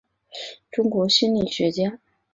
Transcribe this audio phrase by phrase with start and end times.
[0.71, 1.99] 中国心理学家。